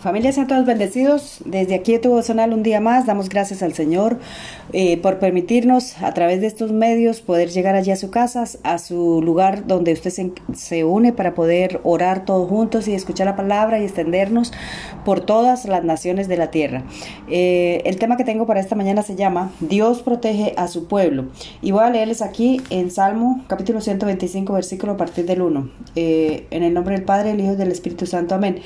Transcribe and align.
Familia, 0.00 0.32
sean 0.32 0.46
todos 0.46 0.64
bendecidos. 0.64 1.40
Desde 1.44 1.74
aquí 1.74 1.92
de 1.92 1.98
tu 1.98 2.08
Bozonal 2.08 2.54
un 2.54 2.62
día 2.62 2.80
más, 2.80 3.04
damos 3.04 3.28
gracias 3.28 3.62
al 3.62 3.74
Señor 3.74 4.18
eh, 4.72 4.96
por 4.96 5.18
permitirnos 5.18 6.00
a 6.00 6.14
través 6.14 6.40
de 6.40 6.46
estos 6.46 6.72
medios 6.72 7.20
poder 7.20 7.50
llegar 7.50 7.74
allí 7.74 7.90
a 7.90 7.96
su 7.96 8.10
casa, 8.10 8.44
a 8.62 8.78
su 8.78 9.20
lugar 9.20 9.66
donde 9.66 9.92
usted 9.92 10.32
se, 10.54 10.84
une 10.84 11.12
para 11.12 11.34
poder 11.34 11.80
orar 11.84 12.24
todos 12.24 12.48
juntos 12.48 12.88
y 12.88 12.94
escuchar 12.94 13.26
la 13.26 13.36
palabra 13.36 13.78
y 13.78 13.84
extendernos 13.84 14.54
por 15.04 15.20
todas 15.20 15.66
las 15.66 15.84
naciones 15.84 16.28
de 16.28 16.38
la 16.38 16.50
tierra. 16.50 16.84
Eh, 17.28 17.82
el 17.84 17.98
tema 17.98 18.16
que 18.16 18.24
tengo 18.24 18.46
para 18.46 18.60
esta 18.60 18.76
mañana 18.76 19.02
se 19.02 19.16
llama 19.16 19.52
Dios 19.60 20.00
protege 20.00 20.54
a 20.56 20.68
su 20.68 20.88
pueblo. 20.88 21.26
Y 21.60 21.72
voy 21.72 21.84
a 21.84 21.90
leerles 21.90 22.22
aquí 22.22 22.62
en 22.70 22.90
Salmo 22.90 23.44
capítulo 23.48 23.82
125, 23.82 24.54
versículo 24.54 24.92
a 24.92 24.96
partir 24.96 25.26
del 25.26 25.42
1. 25.42 25.68
Eh, 25.94 26.46
en 26.50 26.62
el 26.62 26.72
nombre 26.72 26.94
del 26.94 27.04
Padre, 27.04 27.32
el 27.32 27.40
Hijo 27.40 27.52
y 27.52 27.56
del 27.56 27.70
Espíritu 27.70 28.06
Santo. 28.06 28.34
Amén. 28.34 28.60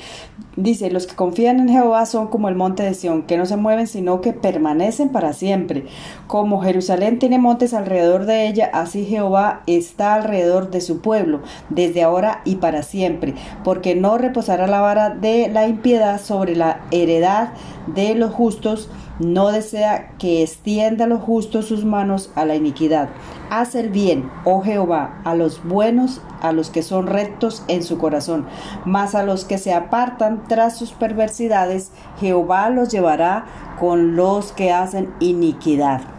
Dice, 0.55 0.89
los 0.89 1.05
que 1.05 1.15
confían 1.25 1.59
en 1.59 1.69
Jehová 1.69 2.05
son 2.05 2.27
como 2.27 2.49
el 2.49 2.55
monte 2.55 2.83
de 2.83 2.93
Sión, 2.93 3.23
que 3.23 3.35
no 3.35 3.47
se 3.47 3.57
mueven, 3.57 3.87
sino 3.87 4.21
que 4.21 4.31
permanecen 4.31 5.09
para 5.09 5.33
siempre. 5.33 5.87
Como 6.27 6.61
Jerusalén 6.61 7.17
tiene 7.17 7.39
montes 7.39 7.73
alrededor 7.73 8.27
de 8.27 8.47
ella, 8.47 8.69
así 8.71 9.05
Jehová 9.05 9.63
está 9.65 10.13
alrededor 10.13 10.69
de 10.69 10.81
su 10.81 11.01
pueblo, 11.01 11.41
desde 11.71 12.03
ahora 12.03 12.41
y 12.45 12.57
para 12.57 12.83
siempre, 12.83 13.33
porque 13.63 13.95
no 13.95 14.19
reposará 14.19 14.67
la 14.67 14.81
vara 14.81 15.09
de 15.09 15.49
la 15.49 15.67
impiedad 15.67 16.21
sobre 16.21 16.55
la 16.55 16.81
heredad 16.91 17.53
de 17.87 18.13
los 18.13 18.31
justos, 18.31 18.87
no 19.19 19.51
desea 19.51 20.11
que 20.17 20.43
extienda 20.43 21.07
los 21.07 21.21
justos 21.21 21.65
sus 21.65 21.85
manos 21.85 22.31
a 22.35 22.45
la 22.45 22.55
iniquidad. 22.55 23.09
Haz 23.49 23.75
el 23.75 23.89
bien, 23.89 24.29
oh 24.43 24.61
Jehová, 24.61 25.21
a 25.23 25.35
los 25.35 25.63
buenos, 25.63 26.21
a 26.41 26.51
los 26.51 26.69
que 26.69 26.83
son 26.83 27.07
rectos 27.07 27.63
en 27.67 27.83
su 27.83 27.97
corazón, 27.97 28.45
mas 28.85 29.15
a 29.15 29.23
los 29.23 29.45
que 29.45 29.57
se 29.57 29.73
apartan 29.73 30.43
tras 30.47 30.77
sus 30.77 30.91
perversidades, 30.91 31.91
Jehová 32.19 32.69
los 32.69 32.89
llevará 32.89 33.45
con 33.79 34.15
los 34.15 34.51
que 34.51 34.71
hacen 34.71 35.13
iniquidad. 35.19 36.14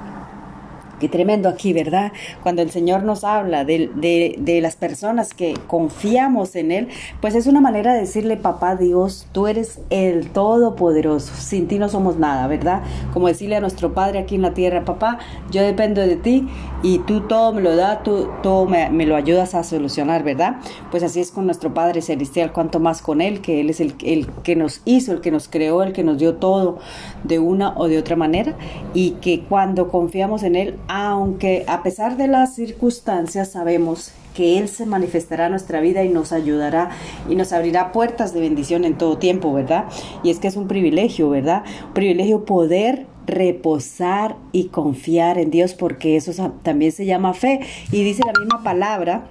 Qué 1.00 1.08
tremendo 1.08 1.48
aquí, 1.48 1.72
¿verdad? 1.72 2.12
Cuando 2.42 2.62
el 2.62 2.70
Señor 2.70 3.02
nos 3.02 3.22
habla 3.22 3.64
de, 3.64 3.90
de, 3.94 4.36
de, 4.38 4.60
las 4.62 4.76
personas 4.76 5.34
que 5.34 5.54
confiamos 5.66 6.56
en 6.56 6.72
Él, 6.72 6.88
pues 7.20 7.34
es 7.34 7.46
una 7.46 7.60
manera 7.60 7.92
de 7.92 8.00
decirle, 8.00 8.36
papá 8.36 8.76
Dios, 8.76 9.26
tú 9.32 9.46
eres 9.46 9.80
el 9.90 10.30
Todopoderoso, 10.30 11.34
sin 11.36 11.68
ti 11.68 11.78
no 11.78 11.88
somos 11.90 12.18
nada, 12.18 12.46
¿verdad? 12.46 12.82
Como 13.12 13.28
decirle 13.28 13.56
a 13.56 13.60
nuestro 13.60 13.92
Padre 13.92 14.20
aquí 14.20 14.36
en 14.36 14.42
la 14.42 14.54
tierra, 14.54 14.84
papá, 14.84 15.18
yo 15.50 15.62
dependo 15.62 16.00
de 16.00 16.16
ti 16.16 16.48
y 16.82 16.98
tú 17.00 17.22
todo 17.22 17.52
me 17.52 17.62
lo 17.62 17.74
das, 17.76 18.02
tú 18.02 18.28
todo 18.42 18.66
me, 18.66 19.06
lo 19.06 19.16
ayudas 19.16 19.54
a 19.54 19.64
solucionar, 19.64 20.22
¿verdad? 20.22 20.56
Pues 20.90 21.02
así 21.02 21.20
es 21.20 21.30
con 21.30 21.46
nuestro 21.46 21.74
Padre 21.74 22.02
Celestial, 22.02 22.52
cuanto 22.52 22.80
más 22.80 23.02
con 23.02 23.20
Él, 23.20 23.40
que 23.40 23.60
Él 23.60 23.70
es 23.70 23.80
el, 23.80 23.94
el 24.04 24.26
que 24.42 24.56
nos 24.56 24.82
hizo, 24.84 25.12
el 25.12 25.20
que 25.20 25.30
nos 25.30 25.48
creó, 25.48 25.82
el 25.82 25.92
que 25.92 26.04
nos 26.04 26.18
dio 26.18 26.36
todo 26.36 26.78
de 27.24 27.38
una 27.38 27.76
o 27.76 27.88
de 27.88 27.98
otra 27.98 28.16
manera 28.16 28.54
y 28.94 29.12
que 29.12 29.40
cuando 29.40 29.88
confiamos 29.88 30.42
en 30.42 30.56
Él, 30.56 30.76
aunque 30.88 31.64
a 31.66 31.82
pesar 31.82 32.16
de 32.16 32.28
las 32.28 32.54
circunstancias 32.54 33.52
sabemos 33.52 34.12
que 34.36 34.58
Él 34.58 34.68
se 34.68 34.84
manifestará 34.84 35.46
en 35.46 35.52
nuestra 35.52 35.80
vida 35.80 36.04
y 36.04 36.10
nos 36.10 36.32
ayudará 36.32 36.90
y 37.28 37.36
nos 37.36 37.54
abrirá 37.54 37.90
puertas 37.90 38.34
de 38.34 38.40
bendición 38.40 38.84
en 38.84 38.98
todo 38.98 39.16
tiempo, 39.16 39.52
¿verdad? 39.52 39.86
Y 40.22 40.30
es 40.30 40.38
que 40.38 40.48
es 40.48 40.56
un 40.56 40.68
privilegio, 40.68 41.30
¿verdad? 41.30 41.64
Un 41.86 41.94
privilegio 41.94 42.44
poder 42.44 43.06
reposar 43.26 44.36
y 44.52 44.68
confiar 44.68 45.38
en 45.38 45.50
Dios 45.50 45.74
porque 45.74 46.16
eso 46.16 46.52
también 46.62 46.92
se 46.92 47.06
llama 47.06 47.34
fe. 47.34 47.60
Y 47.92 48.02
dice 48.02 48.22
la 48.24 48.38
misma 48.38 48.62
palabra 48.62 49.30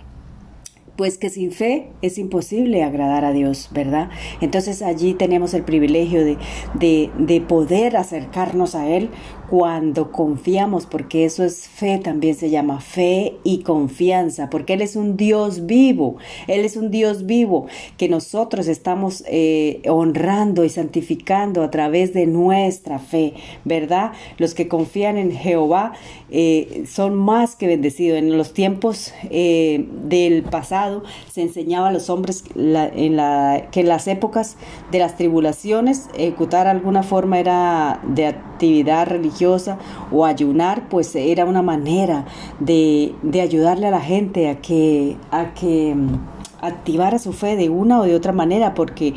pues 0.96 1.18
que 1.18 1.30
sin 1.30 1.52
fe 1.52 1.90
es 2.02 2.18
imposible 2.18 2.84
agradar 2.84 3.26
a 3.26 3.32
Dios, 3.32 3.70
¿verdad? 3.72 4.10
Entonces 4.42 4.82
allí 4.82 5.14
tenemos 5.14 5.54
el 5.54 5.64
privilegio 5.64 6.24
de, 6.24 6.38
de, 6.74 7.10
de, 7.18 7.42
poder 7.42 7.98
acercarnos 7.98 8.76
a 8.76 8.88
Él 8.88 9.10
cuando 9.50 10.12
confiamos, 10.12 10.86
porque 10.86 11.26
eso 11.26 11.44
es 11.44 11.68
fe, 11.68 12.00
también 12.00 12.36
se 12.36 12.50
llama 12.50 12.80
fe 12.80 13.36
y 13.44 13.60
confianza, 13.60 14.50
porque 14.50 14.74
Él 14.74 14.82
es 14.82 14.96
un 14.96 15.18
Dios 15.18 15.66
vivo, 15.66 16.18
Él 16.48 16.66
es 16.66 16.78
un 16.78 16.92
Dios 16.92 17.26
vivo 17.26 17.68
que 17.98 18.10
nosotros 18.10 18.68
estamos 18.68 19.24
eh, 19.28 19.82
honrando 19.88 20.64
y 20.64 20.70
santificando 20.70 21.62
a 21.62 21.72
través 21.72 22.14
de 22.14 22.26
nuestra 22.26 23.00
fe, 23.00 23.34
¿verdad? 23.66 24.14
Los 24.38 24.54
que 24.54 24.68
confían 24.68 25.18
en 25.18 25.32
Jehová 25.32 25.94
eh, 26.32 26.84
son 26.88 27.16
más 27.16 27.56
que 27.56 27.68
bendecidos. 27.68 28.18
En 28.18 28.38
los 28.38 28.54
tiempos 28.54 29.14
eh, 29.30 29.86
del 30.04 30.44
pasado 30.44 30.85
se 31.32 31.42
enseñaba 31.42 31.90
a 31.90 31.92
los 31.92 32.10
hombres 32.10 32.44
en 32.56 33.16
la, 33.16 33.68
que 33.72 33.82
en 33.82 33.88
las 33.88 34.08
épocas 34.08 34.58
de 34.92 35.00
las 35.00 35.16
tribulaciones 35.16 36.10
ejecutar 36.18 36.68
alguna 36.68 37.04
forma 37.04 37.40
era 37.40 38.00
de 38.08 38.28
actividad 38.28 39.08
religiosa 39.08 39.78
o 40.12 40.26
ayunar, 40.26 40.90
pues 40.90 41.16
era 41.16 41.46
una 41.46 41.62
manera 41.62 42.26
de, 42.60 43.14
de 43.22 43.42
ayudarle 43.42 43.88
a 43.88 43.92
la 43.92 44.02
gente 44.02 44.50
a 44.50 44.62
que, 44.62 45.18
a 45.32 45.54
que 45.54 45.96
activar 46.62 47.16
a 47.16 47.20
su 47.20 47.34
fe 47.34 47.56
de 47.56 47.70
una 47.70 48.00
o 48.00 48.04
de 48.04 48.16
otra 48.16 48.32
manera, 48.32 48.74
porque 48.74 49.14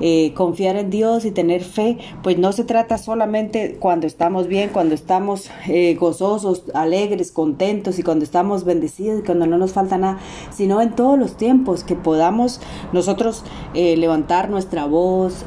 eh, 0.00 0.32
confiar 0.34 0.76
en 0.76 0.90
Dios 0.90 1.24
y 1.24 1.30
tener 1.30 1.62
fe, 1.62 1.98
pues 2.22 2.38
no 2.38 2.52
se 2.52 2.64
trata 2.64 2.98
solamente 2.98 3.76
cuando 3.78 4.06
estamos 4.06 4.46
bien, 4.46 4.70
cuando 4.70 4.94
estamos 4.94 5.50
eh, 5.68 5.94
gozosos, 5.94 6.64
alegres, 6.74 7.32
contentos 7.32 7.98
y 7.98 8.02
cuando 8.02 8.24
estamos 8.24 8.64
bendecidos 8.64 9.20
y 9.20 9.22
cuando 9.22 9.46
no 9.46 9.58
nos 9.58 9.72
falta 9.72 9.98
nada, 9.98 10.18
sino 10.50 10.80
en 10.80 10.94
todos 10.94 11.18
los 11.18 11.36
tiempos 11.36 11.84
que 11.84 11.96
podamos 11.96 12.60
nosotros 12.92 13.44
eh, 13.74 13.96
levantar 13.96 14.50
nuestra 14.50 14.86
voz, 14.86 15.44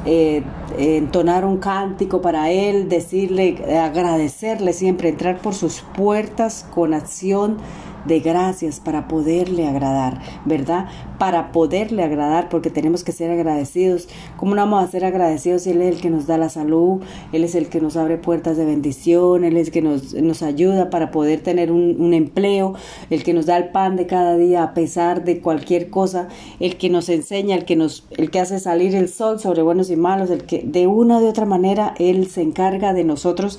entonar 0.78 1.44
un 1.44 1.58
cántico 1.58 2.20
para 2.20 2.50
Él, 2.50 2.88
decirle, 2.88 3.56
agradecerle 3.78 4.72
siempre, 4.72 5.10
entrar 5.10 5.38
por 5.38 5.54
sus 5.54 5.82
puertas 5.94 6.66
con 6.74 6.94
acción 6.94 7.58
de 8.06 8.20
gracias 8.20 8.80
para 8.80 9.08
poderle 9.08 9.66
agradar, 9.66 10.20
¿verdad? 10.44 10.86
Para 11.18 11.52
poderle 11.52 12.02
agradar, 12.02 12.48
porque 12.48 12.70
tenemos 12.70 13.04
que 13.04 13.12
ser 13.12 13.30
agradecidos. 13.30 14.08
¿Cómo 14.36 14.54
no 14.54 14.62
vamos 14.62 14.84
a 14.84 14.90
ser 14.90 15.04
agradecidos 15.04 15.62
si 15.62 15.70
Él 15.70 15.82
es 15.82 15.96
el 15.96 16.00
que 16.00 16.10
nos 16.10 16.26
da 16.26 16.38
la 16.38 16.48
salud? 16.48 17.02
Él 17.32 17.44
es 17.44 17.54
el 17.54 17.68
que 17.68 17.80
nos 17.80 17.96
abre 17.96 18.18
puertas 18.18 18.56
de 18.56 18.64
bendición, 18.64 19.44
Él 19.44 19.56
es 19.56 19.68
el 19.68 19.72
que 19.72 19.82
nos, 19.82 20.14
nos 20.14 20.42
ayuda 20.42 20.90
para 20.90 21.10
poder 21.10 21.40
tener 21.40 21.72
un, 21.72 21.96
un 22.00 22.14
empleo, 22.14 22.74
el 23.10 23.22
que 23.22 23.34
nos 23.34 23.46
da 23.46 23.56
el 23.56 23.68
pan 23.68 23.96
de 23.96 24.06
cada 24.06 24.36
día 24.36 24.62
a 24.62 24.74
pesar 24.74 25.24
de 25.24 25.40
cualquier 25.40 25.90
cosa, 25.90 26.28
el 26.60 26.76
que 26.76 26.90
nos 26.90 27.08
enseña, 27.08 27.56
el 27.56 27.64
que 27.64 27.76
nos, 27.76 28.06
el 28.10 28.30
que 28.30 28.40
hace 28.40 28.58
salir 28.58 28.94
el 28.94 29.08
sol 29.08 29.40
sobre 29.40 29.62
buenos 29.62 29.90
y 29.90 29.96
malos, 29.96 30.30
el 30.30 30.44
que 30.44 30.62
de 30.64 30.86
una 30.86 31.18
o 31.18 31.20
de 31.20 31.28
otra 31.28 31.46
manera 31.46 31.94
Él 31.98 32.28
se 32.28 32.42
encarga 32.42 32.92
de 32.92 33.04
nosotros, 33.04 33.58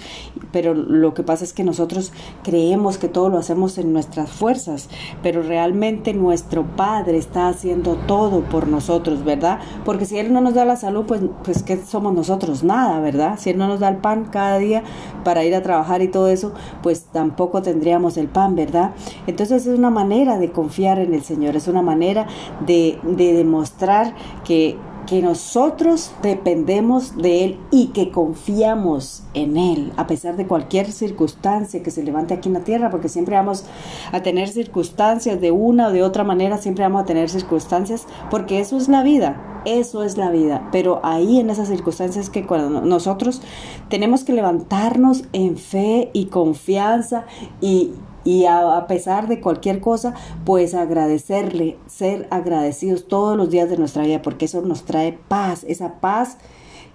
pero 0.52 0.74
lo 0.74 1.14
que 1.14 1.24
pasa 1.24 1.44
es 1.44 1.54
que 1.54 1.64
nosotros 1.64 2.12
creemos 2.44 2.98
que 2.98 3.08
todo 3.08 3.30
lo 3.30 3.38
hacemos 3.38 3.78
en 3.78 3.94
nuestras 3.94 4.35
fuerzas, 4.36 4.90
pero 5.24 5.42
realmente 5.42 6.14
nuestro 6.14 6.64
Padre 6.76 7.18
está 7.18 7.48
haciendo 7.48 7.96
todo 8.08 8.42
por 8.42 8.68
nosotros, 8.68 9.24
¿verdad? 9.24 9.60
Porque 9.84 10.06
si 10.06 10.18
Él 10.18 10.34
no 10.34 10.42
nos 10.42 10.54
da 10.54 10.66
la 10.66 10.76
salud, 10.76 11.06
pues, 11.06 11.22
pues 11.44 11.64
¿qué 11.64 11.78
somos 11.78 12.14
nosotros? 12.14 12.64
Nada, 12.64 13.00
¿verdad? 13.00 13.40
Si 13.40 13.50
Él 13.50 13.58
no 13.58 13.68
nos 13.68 13.80
da 13.80 13.90
el 13.90 13.98
pan 13.98 14.26
cada 14.26 14.58
día 14.58 14.84
para 15.24 15.44
ir 15.44 15.56
a 15.56 15.62
trabajar 15.62 16.02
y 16.02 16.08
todo 16.08 16.28
eso, 16.28 16.54
pues 16.84 17.06
tampoco 17.12 17.62
tendríamos 17.62 18.18
el 18.18 18.28
pan, 18.28 18.56
¿verdad? 18.56 18.92
Entonces 19.28 19.66
es 19.66 19.78
una 19.78 19.90
manera 19.90 20.38
de 20.38 20.52
confiar 20.52 21.00
en 21.00 21.14
el 21.14 21.24
Señor, 21.24 21.56
es 21.56 21.68
una 21.68 21.82
manera 21.82 22.28
de, 22.66 23.00
de 23.04 23.34
demostrar 23.34 24.14
que 24.44 24.78
que 25.06 25.22
nosotros 25.22 26.12
dependemos 26.22 27.18
de 27.18 27.46
Él 27.46 27.60
y 27.72 27.88
que 27.88 28.12
confiamos 28.12 29.24
en 29.34 29.58
Él, 29.58 29.94
a 29.98 30.08
pesar 30.08 30.36
de 30.36 30.48
cualquier 30.48 30.92
circunstancia 30.92 31.84
que 31.84 31.92
se 31.92 32.04
levante 32.04 32.34
aquí 32.34 32.50
en 32.50 32.54
la 32.54 32.64
tierra, 32.64 32.90
porque 32.90 33.10
siempre 33.10 33.36
vamos 33.36 33.66
a 34.12 34.22
tener 34.22 34.50
circunstancias 34.50 35.40
de 35.40 35.52
una 35.52 35.88
o 35.88 35.92
de 35.92 36.04
otra 36.04 36.24
manera, 36.24 36.58
siempre 36.58 36.84
vamos 36.84 37.04
a 37.04 37.06
tener 37.06 37.30
circunstancias, 37.30 38.06
porque 38.30 38.60
eso 38.60 38.78
es 38.78 38.88
la 38.88 39.04
vida, 39.04 39.55
eso 39.66 40.04
es 40.04 40.18
la 40.18 40.30
vida, 40.32 40.70
pero 40.72 41.00
ahí 41.04 41.40
en 41.40 41.50
esas 41.50 41.68
circunstancias 41.68 42.30
que 42.30 42.46
cuando 42.46 42.82
nosotros 42.82 43.42
tenemos 43.90 44.24
que 44.24 44.34
levantarnos 44.34 45.24
en 45.34 45.58
fe 45.58 46.10
y 46.14 46.26
confianza 46.26 47.26
y 47.62 47.92
y 48.26 48.46
a, 48.46 48.88
pesar 48.88 49.28
de 49.28 49.40
cualquier 49.40 49.80
cosa, 49.80 50.16
pues 50.46 50.74
agradecerle, 50.74 51.78
ser 51.86 52.28
agradecidos 52.32 53.08
todos 53.08 53.38
los 53.38 53.52
días 53.52 53.70
de 53.70 53.78
nuestra 53.78 54.04
vida, 54.04 54.22
porque 54.22 54.46
eso 54.46 54.62
nos 54.62 54.84
trae 54.84 55.14
paz, 55.14 55.64
esa 55.68 56.00
paz 56.00 56.38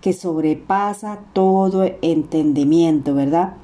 que 0.01 0.13
sobrepasa 0.13 1.21
todo 1.33 1.89
entendimiento, 2.03 3.15
¿verdad? 3.15 3.55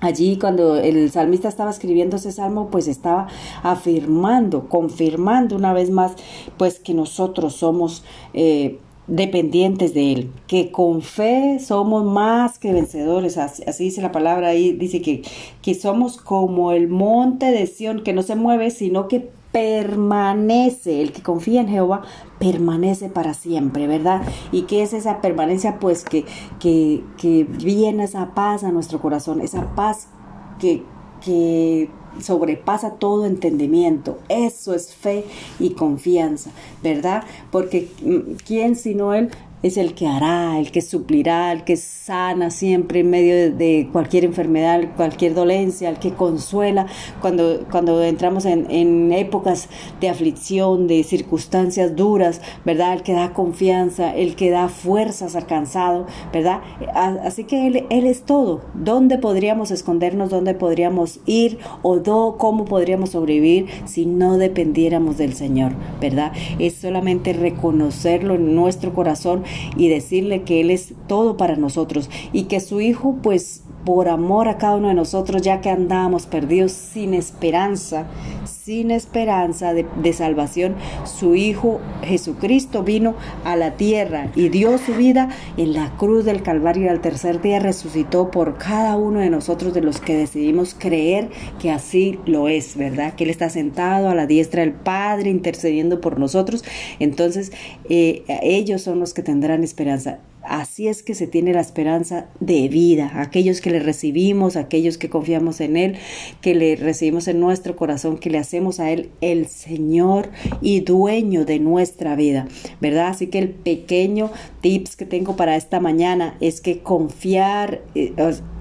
Allí 0.00 0.38
cuando 0.38 0.76
el 0.76 1.10
salmista 1.10 1.48
estaba 1.48 1.70
escribiendo 1.70 2.16
ese 2.16 2.32
salmo, 2.32 2.68
pues 2.70 2.88
estaba 2.88 3.28
afirmando, 3.62 4.68
confirmando 4.68 5.56
una 5.56 5.72
vez 5.74 5.90
más, 5.90 6.12
pues 6.56 6.80
que 6.80 6.94
nosotros 6.94 7.54
somos 7.56 8.02
eh, 8.32 8.78
dependientes 9.06 9.92
de 9.92 10.12
Él, 10.12 10.30
que 10.46 10.70
con 10.70 11.02
fe 11.02 11.58
somos 11.60 12.04
más 12.04 12.58
que 12.58 12.72
vencedores, 12.72 13.36
así, 13.36 13.84
dice 13.84 14.00
la 14.00 14.12
palabra 14.12 14.48
ahí, 14.48 14.72
dice 14.72 15.02
que, 15.02 15.22
que 15.62 15.74
somos 15.74 16.16
como 16.16 16.72
el 16.72 16.88
monte 16.88 17.46
de 17.50 17.66
Sión, 17.66 18.02
que 18.02 18.12
no 18.12 18.22
se 18.22 18.36
mueve, 18.36 18.70
sino 18.70 19.08
que 19.08 19.28
permanece, 19.52 21.02
el 21.02 21.12
que 21.12 21.22
confía 21.22 21.60
en 21.60 21.68
Jehová 21.68 22.02
permanece 22.38 23.08
para 23.08 23.34
siempre, 23.34 23.86
¿verdad? 23.86 24.22
¿Y 24.52 24.62
qué 24.62 24.82
es 24.82 24.92
esa 24.92 25.20
permanencia? 25.20 25.78
Pues 25.78 26.04
que, 26.04 26.24
que, 26.58 27.02
que 27.16 27.44
viene 27.44 28.04
esa 28.04 28.34
paz 28.34 28.64
a 28.64 28.70
nuestro 28.70 29.00
corazón, 29.00 29.40
esa 29.40 29.74
paz 29.74 30.08
que, 30.58 30.84
que 31.24 31.90
sobrepasa 32.20 32.94
todo 32.94 33.26
entendimiento. 33.26 34.18
Eso 34.28 34.74
es 34.74 34.94
fe 34.94 35.24
y 35.58 35.70
confianza, 35.70 36.50
¿verdad? 36.82 37.24
Porque 37.50 37.90
mm, 38.02 38.34
¿quién 38.44 38.76
sino 38.76 39.14
Él 39.14 39.30
es 39.62 39.76
el 39.76 39.94
que 39.94 40.06
hará, 40.06 40.58
el 40.58 40.70
que 40.70 40.82
suplirá, 40.82 41.52
el 41.52 41.64
que 41.64 41.76
sana 41.76 42.50
siempre 42.50 43.00
en 43.00 43.10
medio 43.10 43.54
de, 43.54 43.88
cualquier 43.92 44.24
enfermedad, 44.24 44.80
cualquier 44.96 45.34
dolencia, 45.34 45.88
el 45.88 45.98
que 45.98 46.12
consuela 46.12 46.86
cuando, 47.20 47.66
cuando 47.70 48.02
entramos 48.02 48.44
en, 48.44 48.70
en, 48.70 49.12
épocas 49.12 49.68
de 50.00 50.08
aflicción, 50.08 50.86
de 50.86 51.02
circunstancias 51.04 51.96
duras, 51.96 52.40
¿verdad? 52.64 52.94
El 52.94 53.02
que 53.02 53.12
da 53.12 53.32
confianza, 53.32 54.14
el 54.14 54.36
que 54.36 54.50
da 54.50 54.68
fuerzas 54.68 55.36
al 55.36 55.46
cansado, 55.46 56.06
¿verdad? 56.32 56.60
Así 56.94 57.44
que 57.44 57.66
Él, 57.66 57.86
él 57.90 58.06
es 58.06 58.22
todo. 58.22 58.62
¿Dónde 58.74 59.18
podríamos 59.18 59.70
escondernos? 59.70 60.30
¿Dónde 60.30 60.54
podríamos 60.54 61.20
ir? 61.26 61.58
¿O 61.82 62.00
cómo 62.38 62.64
podríamos 62.64 63.10
sobrevivir 63.10 63.66
si 63.84 64.06
no 64.06 64.38
dependiéramos 64.38 65.18
del 65.18 65.34
Señor, 65.34 65.72
¿verdad? 66.00 66.32
Es 66.58 66.76
solamente 66.76 67.32
reconocerlo 67.32 68.34
en 68.34 68.54
nuestro 68.54 68.94
corazón 68.94 69.44
y 69.76 69.88
decirle 69.88 70.42
que 70.42 70.60
Él 70.60 70.70
es 70.70 70.94
todo 71.06 71.36
para 71.36 71.56
nosotros 71.56 72.10
y 72.32 72.44
que 72.44 72.60
su 72.60 72.80
Hijo 72.80 73.16
pues 73.22 73.62
por 73.84 74.08
amor 74.08 74.48
a 74.48 74.58
cada 74.58 74.76
uno 74.76 74.88
de 74.88 74.94
nosotros, 74.94 75.42
ya 75.42 75.60
que 75.60 75.70
andábamos 75.70 76.26
perdidos 76.26 76.72
sin 76.72 77.14
esperanza, 77.14 78.06
sin 78.44 78.90
esperanza 78.90 79.72
de, 79.72 80.12
salvación, 80.12 80.74
su 81.04 81.34
Hijo 81.34 81.80
Jesucristo 82.02 82.82
vino 82.82 83.14
a 83.44 83.56
la 83.56 83.76
tierra 83.76 84.30
y 84.34 84.48
dio 84.48 84.76
su 84.78 84.94
vida 84.94 85.30
en 85.56 85.72
la 85.72 85.96
cruz 85.96 86.24
del 86.24 86.42
Calvario 86.42 86.84
y 86.84 86.88
al 86.88 87.00
tercer 87.00 87.40
día 87.40 87.58
resucitó 87.58 88.30
por 88.30 88.58
cada 88.58 88.96
uno 88.96 89.20
de 89.20 89.30
nosotros 89.30 89.72
de 89.72 89.80
los 89.80 90.00
que 90.00 90.16
decidimos 90.16 90.74
creer 90.78 91.30
que 91.60 91.70
así 91.70 92.18
lo 92.26 92.48
es, 92.48 92.76
¿verdad? 92.76 93.14
Que 93.14 93.24
Él 93.24 93.30
está 93.30 93.50
sentado 93.50 94.08
a 94.08 94.14
la 94.14 94.26
diestra 94.26 94.62
del 94.62 94.72
Padre 94.72 95.30
intercediendo 95.30 96.00
por 96.00 96.18
nosotros. 96.18 96.64
Entonces, 96.98 97.52
eh, 97.88 98.24
ellos 98.42 98.82
son 98.82 99.00
los 99.00 99.14
que 99.14 99.22
tendrán 99.22 99.64
esperanza. 99.64 100.18
Así 100.42 100.88
es 100.88 101.02
que 101.02 101.14
se 101.14 101.26
tiene 101.26 101.52
la 101.52 101.60
esperanza 101.60 102.26
de 102.40 102.68
vida. 102.68 103.12
Aquellos 103.14 103.60
que 103.60 103.70
le 103.70 103.80
recibimos, 103.80 104.56
aquellos 104.56 104.98
que 104.98 105.10
confiamos 105.10 105.60
en 105.60 105.76
Él, 105.76 105.96
que 106.40 106.54
le 106.54 106.76
recibimos 106.76 107.28
en 107.28 107.40
nuestro 107.40 107.76
corazón, 107.76 108.18
que 108.18 108.30
le 108.30 108.38
hacemos 108.38 108.80
a 108.80 108.90
Él 108.90 109.10
el 109.20 109.46
Señor 109.46 110.30
y 110.60 110.80
dueño 110.80 111.44
de 111.44 111.58
nuestra 111.58 112.16
vida, 112.16 112.48
¿verdad? 112.80 113.08
Así 113.08 113.26
que 113.26 113.38
el 113.38 113.50
pequeño 113.50 114.30
tips 114.60 114.96
que 114.96 115.06
tengo 115.06 115.36
para 115.36 115.56
esta 115.56 115.80
mañana 115.80 116.36
es 116.40 116.60
que 116.60 116.80
confiar... 116.80 117.82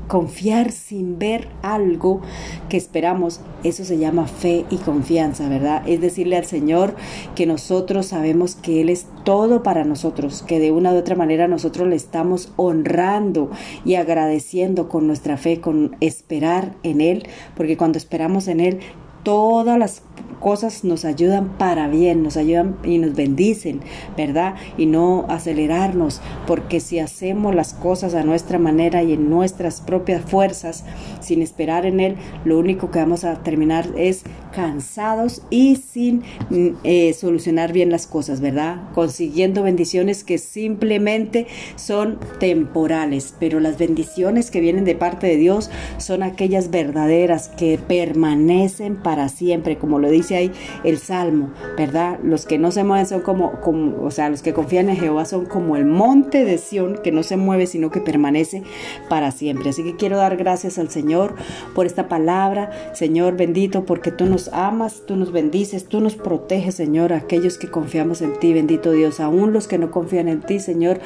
Confiar 0.09 0.71
sin 0.71 1.19
ver 1.19 1.47
algo 1.61 2.19
que 2.67 2.77
esperamos, 2.77 3.41
eso 3.63 3.85
se 3.85 4.00
llama 4.00 4.25
fe 4.25 4.65
y 4.71 4.77
confianza, 4.77 5.47
¿verdad? 5.47 5.88
Es 5.88 6.01
decirle 6.01 6.35
al 6.35 6.45
Señor 6.45 6.95
que 7.35 7.45
nosotros 7.45 8.07
sabemos 8.07 8.56
que 8.56 8.81
Él 8.81 8.89
es 8.89 9.06
todo 9.23 9.63
para 9.63 9.85
nosotros, 9.85 10.41
que 10.41 10.59
de 10.59 10.71
una 10.71 10.94
u 10.94 10.97
otra 10.97 11.15
manera 11.15 11.47
nosotros 11.47 11.88
le 11.88 11.95
estamos 11.95 12.51
honrando 12.56 13.51
y 13.85 13.95
agradeciendo 13.95 14.89
con 14.89 15.06
nuestra 15.06 15.38
fe, 15.38 15.61
con 15.61 15.95
esperar 16.01 16.73
en 16.81 17.01
Él, 17.01 17.27
porque 17.56 17.77
cuando 17.77 18.00
esperamos 18.00 18.47
en 18.47 18.61
Él, 18.61 18.79
todas 19.24 19.77
las 19.77 20.01
cosas 20.39 20.83
nos 20.83 21.06
ayudan 21.06 21.50
para 21.57 21.88
bien, 21.88 22.24
nos 22.24 22.38
ayudan 22.38 22.77
y 22.83 22.98
nos 22.98 23.13
bendicen, 23.13 23.81
¿verdad? 24.16 24.56
Y 24.77 24.86
no 24.86 25.25
acelerarnos, 25.27 26.21
porque 26.48 26.80
si 26.80 27.00
hacemos 27.00 27.54
las 27.54 27.74
cosas 27.74 28.13
a 28.16 28.24
nuestra 28.24 28.57
manera 28.57 29.04
y 29.04 29.13
en 29.13 29.30
nuestras 29.30 29.81
propias 29.81 30.24
fuerzas, 30.24 30.86
sin 31.19 31.42
esperar 31.42 31.86
en 31.86 32.00
Él, 32.00 32.16
lo 32.45 32.57
único 32.57 32.89
que 32.92 33.00
vamos 33.00 33.24
a 33.24 33.36
terminar 33.44 33.88
es 33.98 34.24
cansados 34.54 35.42
y 35.50 35.75
sin 35.75 36.24
mm, 36.50 36.68
eh, 36.84 37.13
solucionar 37.13 37.74
bien 37.74 37.92
las 37.92 38.07
cosas, 38.07 38.42
¿verdad? 38.42 38.78
Consiguiendo 38.94 39.63
bendiciones 39.63 40.24
que 40.24 40.38
simplemente 40.38 41.48
son 41.75 42.19
temporales, 42.40 43.34
pero 43.40 43.60
las 43.60 43.78
bendiciones 43.78 44.51
que 44.51 44.62
vienen 44.62 44.86
de 44.86 44.96
parte 44.96 45.28
de 45.28 45.38
Dios 45.38 45.69
son 45.98 46.24
aquellas 46.24 46.72
verdaderas 46.72 47.50
que 47.50 47.78
permanecen 47.78 48.96
para 48.96 49.30
siempre, 49.30 49.78
como 49.78 50.00
lo 50.00 50.10
dice 50.10 50.36
ahí 50.36 50.52
el 50.84 50.98
Salmo, 50.98 51.52
¿verdad? 51.78 52.19
Los 52.24 52.45
que 52.45 52.57
no 52.57 52.72
se 52.72 52.84
mueven 52.84 53.06
son 53.06 53.22
como, 53.22 53.60
como, 53.62 54.04
o 54.04 54.12
sea, 54.12 54.30
los 54.30 54.42
que 54.42 54.54
confían 54.54 54.90
en 54.90 54.98
Jehová 54.98 55.25
son 55.25 55.45
como 55.45 55.75
el 55.75 55.86
monte 55.86 56.45
de 56.45 56.57
Sión, 56.57 57.00
que 57.04 57.12
no 57.12 57.24
se 57.24 57.38
mueve, 57.38 57.68
sino 57.68 57.92
que 57.92 58.02
permanece 58.02 58.63
para 59.10 59.31
siempre. 59.31 59.69
Así 59.69 59.84
que 59.84 59.95
quiero 59.95 60.18
dar 60.18 60.38
gracias 60.38 60.78
al 60.78 60.90
Señor 60.90 61.36
por 61.75 61.86
esta 61.86 62.07
palabra, 62.07 62.72
Señor 62.94 63.38
bendito, 63.38 63.86
porque 63.86 64.12
tú 64.12 64.25
nos 64.25 64.38
amas, 64.47 65.03
tú 65.06 65.18
nos 65.18 65.31
bendices, 65.31 65.86
tú 65.86 66.00
nos 66.00 66.15
proteges, 66.15 66.75
Señor, 66.75 67.12
aquellos 67.12 67.57
que 67.57 67.69
confiamos 67.69 68.21
en 68.21 68.39
ti, 68.39 68.53
bendito 68.53 68.91
Dios, 68.91 69.19
aún 69.19 69.51
los 69.51 69.68
que 69.68 69.77
no 69.77 69.91
confían 69.91 70.30
en 70.30 70.41
ti, 70.41 70.59
Señor, 70.59 71.00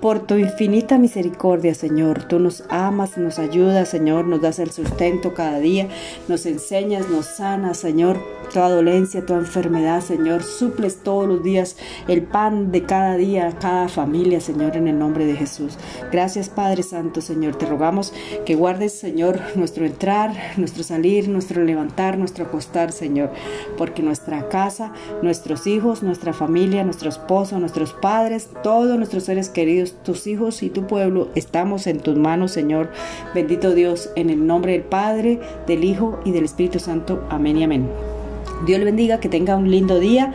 por 0.00 0.20
tu 0.20 0.36
infinita 0.36 0.98
misericordia, 0.98 1.74
Señor. 1.74 2.24
Tú 2.24 2.38
nos 2.38 2.64
amas, 2.70 3.18
nos 3.18 3.38
ayudas, 3.38 3.88
Señor, 3.88 4.26
nos 4.26 4.40
das 4.40 4.58
el 4.58 4.70
sustento 4.70 5.34
cada 5.34 5.60
día, 5.60 5.88
nos 6.28 6.46
enseñas, 6.46 7.08
nos 7.10 7.26
sanas, 7.26 7.76
Señor 7.76 8.18
toda 8.48 8.70
dolencia, 8.70 9.24
toda 9.24 9.40
enfermedad, 9.40 10.00
Señor. 10.00 10.42
Suples 10.42 11.02
todos 11.02 11.28
los 11.28 11.42
días 11.42 11.76
el 12.08 12.22
pan 12.22 12.72
de 12.72 12.84
cada 12.84 13.16
día, 13.16 13.56
cada 13.60 13.88
familia, 13.88 14.40
Señor, 14.40 14.76
en 14.76 14.88
el 14.88 14.98
nombre 14.98 15.26
de 15.26 15.36
Jesús. 15.36 15.76
Gracias, 16.10 16.48
Padre 16.48 16.82
Santo, 16.82 17.20
Señor. 17.20 17.56
Te 17.56 17.66
rogamos 17.66 18.12
que 18.44 18.54
guardes, 18.54 18.98
Señor, 18.98 19.40
nuestro 19.54 19.86
entrar, 19.86 20.34
nuestro 20.56 20.82
salir, 20.82 21.28
nuestro 21.28 21.62
levantar, 21.62 22.18
nuestro 22.18 22.44
acostar, 22.44 22.77
Señor. 22.92 23.30
Porque 23.76 24.02
nuestra 24.02 24.48
casa, 24.48 24.92
nuestros 25.22 25.66
hijos, 25.66 26.02
nuestra 26.02 26.32
familia, 26.32 26.84
nuestro 26.84 27.08
esposo, 27.08 27.58
nuestros 27.58 27.92
padres, 27.92 28.48
todos 28.62 28.96
nuestros 28.96 29.24
seres 29.24 29.48
queridos, 29.48 29.94
tus 30.04 30.26
hijos 30.26 30.62
y 30.62 30.70
tu 30.70 30.86
pueblo, 30.86 31.28
estamos 31.34 31.86
en 31.86 32.00
tus 32.00 32.16
manos, 32.16 32.52
Señor. 32.52 32.90
Bendito 33.34 33.74
Dios, 33.74 34.10
en 34.16 34.30
el 34.30 34.46
nombre 34.46 34.72
del 34.72 34.82
Padre, 34.82 35.40
del 35.66 35.84
Hijo 35.84 36.20
y 36.24 36.32
del 36.32 36.44
Espíritu 36.44 36.78
Santo. 36.78 37.24
Amén 37.30 37.58
y 37.58 37.64
amén. 37.64 37.88
Dios 38.66 38.78
le 38.78 38.84
bendiga, 38.84 39.20
que 39.20 39.28
tenga 39.28 39.56
un 39.56 39.70
lindo 39.70 40.00
día. 40.00 40.32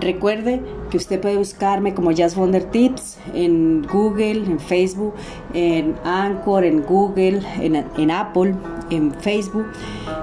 Recuerde 0.00 0.60
que 0.90 0.96
usted 0.96 1.20
puede 1.20 1.36
buscarme 1.36 1.94
como 1.94 2.10
Jazz 2.10 2.34
Wonder 2.34 2.64
Tips 2.64 3.18
en 3.34 3.86
Google, 3.86 4.44
en 4.44 4.58
Facebook, 4.58 5.14
en 5.54 5.94
Anchor, 6.04 6.64
en 6.64 6.82
Google, 6.82 7.40
en, 7.60 7.76
en, 7.76 8.10
Apple, 8.10 8.54
en 8.90 9.14
Facebook, 9.14 9.66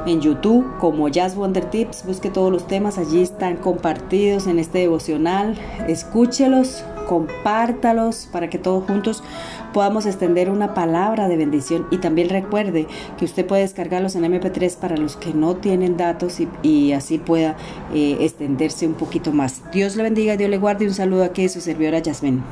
en 0.05 0.21
YouTube 0.21 0.65
como 0.79 1.07
Jazz 1.07 1.35
Wonder 1.35 1.65
Tips. 1.65 2.05
Busque 2.05 2.29
todos 2.29 2.51
los 2.51 2.67
temas, 2.67 2.97
allí 2.97 3.21
están 3.21 3.57
compartidos 3.57 4.47
en 4.47 4.59
este 4.59 4.79
devocional. 4.79 5.55
Escúchelos, 5.87 6.83
compártalos 7.07 8.27
para 8.31 8.49
que 8.49 8.57
todos 8.57 8.85
juntos 8.85 9.23
podamos 9.73 10.05
extender 10.05 10.49
una 10.49 10.73
palabra 10.73 11.27
de 11.27 11.37
bendición 11.37 11.87
y 11.91 11.97
también 11.97 12.29
recuerde 12.29 12.87
que 13.17 13.25
usted 13.25 13.45
puede 13.45 13.61
descargarlos 13.61 14.15
en 14.15 14.23
MP3 14.23 14.75
para 14.77 14.97
los 14.97 15.15
que 15.15 15.33
no 15.33 15.55
tienen 15.55 15.97
datos 15.97 16.39
y, 16.63 16.93
así 16.93 17.17
pueda 17.17 17.55
eh, 17.93 18.17
extenderse 18.21 18.87
un 18.87 18.93
poquito 18.93 19.31
más. 19.31 19.61
Dios 19.71 19.95
le 19.95 20.03
bendiga, 20.03 20.37
Dios 20.37 20.49
le 20.49 20.57
guarde 20.57 20.85
un 20.85 20.93
saludo 20.93 21.23
aquí 21.23 21.43
de 21.43 21.49
su 21.49 21.61
servidora 21.61 21.99
Yasmin. 21.99 22.43